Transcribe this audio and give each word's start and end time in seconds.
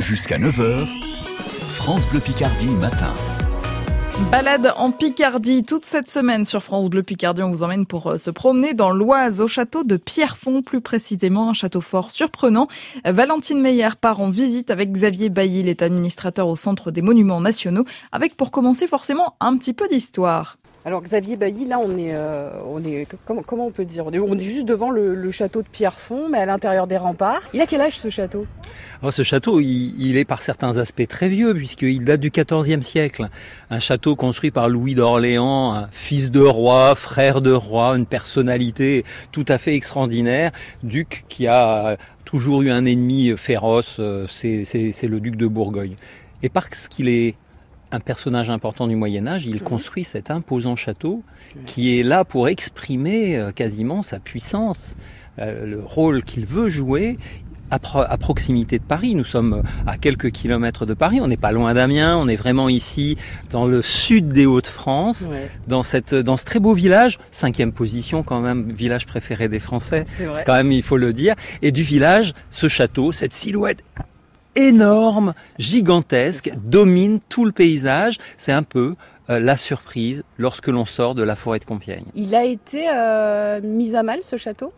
Jusqu'à 0.00 0.38
9h, 0.38 0.86
France 1.70 2.06
Bleu 2.08 2.20
Picardie 2.20 2.68
matin. 2.68 3.12
Balade 4.30 4.72
en 4.76 4.92
Picardie 4.92 5.64
toute 5.64 5.84
cette 5.84 6.08
semaine 6.08 6.44
sur 6.44 6.62
France 6.62 6.88
Bleu 6.88 7.02
Picardie. 7.02 7.42
On 7.42 7.50
vous 7.50 7.64
emmène 7.64 7.84
pour 7.84 8.12
euh, 8.12 8.16
se 8.18 8.30
promener 8.30 8.74
dans 8.74 8.90
l'Oise 8.90 9.40
au 9.40 9.48
château 9.48 9.82
de 9.82 9.96
Pierrefonds, 9.96 10.62
plus 10.62 10.80
précisément 10.80 11.50
un 11.50 11.52
château 11.52 11.80
fort 11.80 12.12
surprenant. 12.12 12.68
Valentine 13.04 13.60
Meyer 13.60 13.90
part 14.00 14.20
en 14.20 14.30
visite 14.30 14.70
avec 14.70 14.92
Xavier 14.92 15.30
Bailly, 15.30 15.68
est 15.68 15.82
administrateur 15.82 16.46
au 16.46 16.56
Centre 16.56 16.92
des 16.92 17.02
Monuments 17.02 17.40
Nationaux, 17.40 17.84
avec 18.12 18.36
pour 18.36 18.52
commencer 18.52 18.86
forcément 18.86 19.36
un 19.40 19.56
petit 19.56 19.72
peu 19.72 19.88
d'histoire. 19.88 20.57
Alors 20.84 21.02
Xavier 21.02 21.36
Bailly, 21.36 21.66
là 21.66 21.78
on 21.80 21.96
est, 21.96 22.14
euh, 22.16 22.50
on 22.64 22.82
est 22.84 23.06
comment, 23.24 23.66
on 23.66 23.70
peut 23.70 23.84
dire? 23.84 24.06
On 24.06 24.12
est, 24.12 24.40
juste 24.40 24.64
devant 24.64 24.90
le, 24.90 25.30
château 25.30 25.62
de 25.62 25.68
Pierrefonds, 25.68 26.28
mais 26.28 26.38
à 26.38 26.46
l'intérieur 26.46 26.86
des 26.86 26.96
remparts. 26.96 27.42
Il 27.52 27.60
a 27.60 27.66
quel 27.66 27.80
âge 27.80 27.98
ce 27.98 28.08
château? 28.08 28.46
Alors, 29.02 29.12
Ce 29.12 29.22
château, 29.22 29.60
il, 29.60 29.94
il, 30.00 30.16
est 30.16 30.24
par 30.24 30.40
certains 30.40 30.78
aspects 30.78 31.06
très 31.06 31.28
vieux, 31.28 31.52
puisqu'il 31.54 32.04
date 32.04 32.20
du 32.20 32.30
XIVe 32.30 32.80
siècle. 32.82 33.28
Un 33.70 33.80
château 33.80 34.16
construit 34.16 34.50
par 34.50 34.68
Louis 34.68 34.94
d'Orléans, 34.94 35.86
fils 35.90 36.30
de 36.30 36.40
roi, 36.40 36.94
frère 36.94 37.42
de 37.42 37.52
roi, 37.52 37.96
une 37.96 38.06
personnalité 38.06 39.04
tout 39.32 39.44
à 39.48 39.58
fait 39.58 39.74
extraordinaire, 39.74 40.52
duc 40.82 41.24
qui 41.28 41.46
a 41.48 41.96
toujours 42.24 42.62
eu 42.62 42.70
un 42.70 42.84
ennemi 42.84 43.34
féroce, 43.36 43.96
euh, 44.00 44.26
c'est 44.28 45.08
le 45.08 45.20
duc 45.20 45.36
de 45.36 45.46
Bourgogne. 45.46 45.96
Et 46.42 46.48
parce 46.48 46.88
qu'il 46.88 47.08
est 47.08 47.34
un 47.90 48.00
personnage 48.00 48.50
important 48.50 48.86
du 48.86 48.96
Moyen 48.96 49.26
Âge, 49.26 49.46
il 49.46 49.62
construit 49.62 50.04
cet 50.04 50.30
imposant 50.30 50.76
château 50.76 51.22
qui 51.66 51.98
est 51.98 52.02
là 52.02 52.24
pour 52.24 52.48
exprimer 52.48 53.36
euh, 53.36 53.52
quasiment 53.52 54.02
sa 54.02 54.18
puissance, 54.18 54.96
euh, 55.38 55.66
le 55.66 55.80
rôle 55.80 56.22
qu'il 56.22 56.44
veut 56.44 56.68
jouer 56.68 57.16
à, 57.70 57.78
pro 57.78 58.00
à, 58.00 58.16
proximité 58.16 58.78
de 58.78 58.84
Paris. 58.84 59.14
Nous 59.14 59.24
sommes 59.24 59.62
à 59.86 59.96
quelques 59.96 60.30
kilomètres 60.30 60.86
de 60.86 60.94
Paris, 60.94 61.20
on 61.20 61.28
n'est 61.28 61.36
pas 61.36 61.52
loin 61.52 61.74
d'Amiens, 61.74 62.16
on 62.16 62.28
est 62.28 62.36
vraiment 62.36 62.68
ici 62.68 63.16
dans 63.50 63.66
le 63.66 63.82
sud 63.82 64.32
des 64.32 64.46
Hauts-de-France, 64.46 65.28
ouais. 65.30 65.48
dans, 65.66 65.82
cette, 65.82 66.14
dans 66.14 66.36
ce 66.36 66.44
très 66.44 66.60
beau 66.60 66.74
village, 66.74 67.18
cinquième 67.30 67.72
position 67.72 68.22
quand 68.22 68.40
même, 68.40 68.70
village 68.70 69.06
préféré 69.06 69.48
des 69.48 69.60
Français, 69.60 70.06
c'est 70.34 70.44
quand 70.44 70.54
même, 70.54 70.72
il 70.72 70.82
faut 70.82 70.96
le 70.96 71.12
dire, 71.12 71.34
et 71.62 71.72
du 71.72 71.82
village, 71.82 72.34
ce 72.50 72.68
château, 72.68 73.12
cette 73.12 73.32
silhouette 73.32 73.82
énorme, 74.58 75.34
gigantesque, 75.58 76.50
domine 76.64 77.20
tout 77.28 77.44
le 77.44 77.52
paysage. 77.52 78.18
C'est 78.36 78.52
un 78.52 78.64
peu 78.64 78.94
euh, 79.30 79.38
la 79.38 79.56
surprise 79.56 80.24
lorsque 80.36 80.66
l'on 80.66 80.84
sort 80.84 81.14
de 81.14 81.22
la 81.22 81.36
forêt 81.36 81.60
de 81.60 81.64
Compiègne. 81.64 82.04
Il 82.14 82.34
a 82.34 82.44
été 82.44 82.86
euh, 82.92 83.60
mis 83.62 83.94
à 83.94 84.02
mal 84.02 84.20
ce 84.22 84.36
château? 84.36 84.72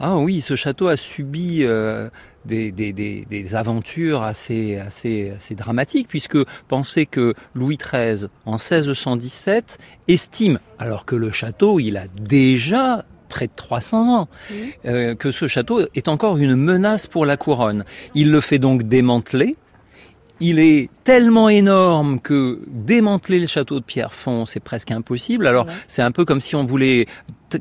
Ah 0.00 0.16
oui, 0.16 0.40
ce 0.40 0.56
château 0.56 0.88
a 0.88 0.96
subi 0.96 1.60
euh, 1.62 2.10
des, 2.44 2.72
des, 2.72 2.92
des, 2.92 3.24
des, 3.30 3.54
aventures 3.54 4.24
assez, 4.24 4.76
assez, 4.76 5.30
assez 5.36 5.54
dramatiques, 5.54 6.08
puisque 6.08 6.38
pensez 6.66 7.06
que 7.06 7.34
Louis 7.54 7.78
XIII, 7.78 8.26
en 8.44 8.56
1617, 8.56 9.78
estime, 10.08 10.58
alors 10.80 11.04
que 11.04 11.14
le 11.14 11.30
château, 11.30 11.78
il 11.78 11.96
a 11.96 12.08
déjà 12.08 13.04
près 13.34 13.48
de 13.48 13.52
300 13.56 14.14
ans, 14.14 14.28
mmh. 14.28 14.54
euh, 14.86 15.14
que 15.16 15.32
ce 15.32 15.48
château 15.48 15.80
est 15.96 16.06
encore 16.06 16.38
une 16.38 16.54
menace 16.54 17.08
pour 17.08 17.26
la 17.26 17.36
couronne. 17.36 17.84
Il 18.14 18.30
le 18.30 18.40
fait 18.40 18.60
donc 18.60 18.84
démanteler. 18.84 19.56
Il 20.40 20.58
est 20.58 20.90
tellement 21.04 21.48
énorme 21.48 22.20
que 22.20 22.60
démanteler 22.66 23.40
le 23.40 23.46
château 23.46 23.78
de 23.78 23.84
Pierrefonds, 23.84 24.46
c'est 24.46 24.60
presque 24.60 24.90
impossible. 24.90 25.46
Alors, 25.46 25.66
ouais. 25.66 25.72
c'est 25.86 26.02
un 26.02 26.10
peu 26.10 26.24
comme 26.24 26.40
si 26.40 26.56
on 26.56 26.64
voulait 26.64 27.06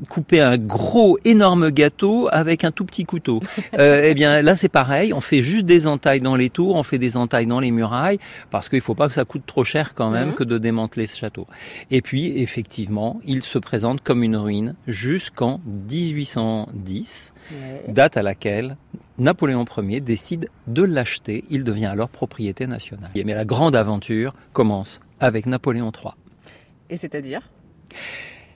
couper 0.10 0.42
un 0.42 0.58
gros, 0.58 1.18
énorme 1.26 1.70
gâteau 1.72 2.28
avec 2.32 2.64
un 2.64 2.72
tout 2.72 2.86
petit 2.86 3.06
couteau. 3.06 3.42
euh, 3.80 4.02
eh 4.04 4.14
bien, 4.14 4.42
là, 4.42 4.56
c'est 4.56 4.70
pareil. 4.70 5.14
On 5.14 5.22
fait 5.22 5.42
juste 5.42 5.66
des 5.66 5.88
entailles 5.88 6.22
dans 6.22 6.36
les 6.36 6.50
tours, 6.50 6.76
on 6.76 6.84
fait 6.84 6.98
des 6.98 7.18
entailles 7.18 7.48
dans 7.48 7.60
les 7.60 7.72
murailles, 7.72 8.20
parce 8.50 8.70
qu'il 8.70 8.80
ne 8.80 8.84
faut 8.84 8.96
pas 8.96 9.08
que 9.08 9.14
ça 9.14 9.26
coûte 9.26 9.44
trop 9.46 9.64
cher 9.64 9.94
quand 9.94 10.10
même 10.10 10.30
mmh. 10.30 10.36
que 10.36 10.44
de 10.44 10.58
démanteler 10.58 11.06
ce 11.06 11.18
château. 11.18 11.48
Et 11.92 12.02
puis, 12.02 12.40
effectivement, 12.40 13.20
il 13.26 13.44
se 13.44 13.58
présente 13.58 14.02
comme 14.02 14.24
une 14.24 14.38
ruine 14.38 14.76
jusqu'en 14.88 15.60
1810, 15.66 17.34
ouais. 17.52 17.94
date 17.94 18.18
à 18.18 18.22
laquelle 18.22 18.78
Napoléon 19.18 19.66
Ier 19.78 20.00
décide 20.00 20.50
de 20.68 20.84
l'acheter. 20.84 21.44
Il 21.50 21.64
devient 21.64 21.86
alors 21.86 22.10
propriété 22.10 22.68
nationale. 22.68 23.12
Mais 23.16 23.34
la 23.34 23.46
grande 23.46 23.76
aventure 23.76 24.34
commence 24.54 25.00
avec 25.20 25.46
Napoléon 25.46 25.92
III. 25.92 26.14
Et 26.90 26.98
c'est-à-dire? 26.98 27.42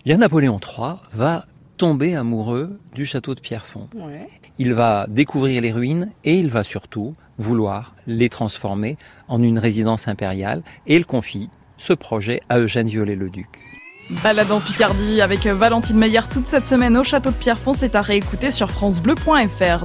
Bien, 0.05 0.17
Napoléon 0.17 0.59
III 0.59 0.95
va 1.13 1.45
tomber 1.77 2.15
amoureux 2.15 2.79
du 2.95 3.05
château 3.05 3.35
de 3.35 3.39
Pierrefonds. 3.39 3.89
Ouais. 3.93 4.27
Il 4.57 4.73
va 4.73 5.05
découvrir 5.09 5.61
les 5.61 5.71
ruines 5.71 6.11
et 6.23 6.39
il 6.39 6.49
va 6.49 6.63
surtout 6.63 7.13
vouloir 7.37 7.93
les 8.07 8.29
transformer 8.29 8.97
en 9.27 9.43
une 9.43 9.59
résidence 9.59 10.07
impériale 10.07 10.63
et 10.87 10.95
il 10.95 11.05
confie 11.05 11.49
ce 11.77 11.93
projet 11.93 12.41
à 12.49 12.57
Eugène 12.57 12.87
Viollet-le-Duc. 12.87 13.47
Balade 14.23 14.51
en 14.51 14.61
Picardie 14.61 15.21
avec 15.21 15.45
Valentine 15.45 15.97
Meyer 15.97 16.21
toute 16.31 16.47
cette 16.47 16.65
semaine 16.65 16.95
au 16.95 17.03
château 17.03 17.29
de 17.29 17.35
Pierrefonds, 17.35 17.73
c'est 17.73 17.93
à 17.95 18.01
réécouter 18.01 18.51
sur 18.51 18.71
francebleu.fr. 18.71 19.75